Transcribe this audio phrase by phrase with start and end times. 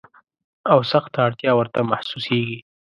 [0.71, 2.59] او سخته اړتیا ورته محسوسیږي.